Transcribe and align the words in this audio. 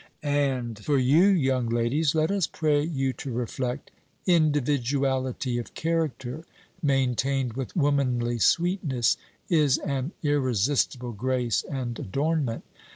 And 0.23 0.79
for 0.79 0.97
you, 0.97 1.25
young 1.25 1.69
ladies, 1.69 2.15
let 2.15 2.31
us 2.31 2.47
pray 2.47 2.81
you 2.81 3.13
to 3.13 3.31
reflect 3.31 3.91
individuality 4.25 5.59
of 5.59 5.75
character, 5.75 6.43
maintained 6.81 7.53
with 7.53 7.75
womanly 7.75 8.39
sweetness, 8.39 9.17
is 9.47 9.77
an 9.77 10.13
irresistible 10.23 11.11
grace 11.13 11.61
and 11.69 11.99
adornment. 11.99 12.63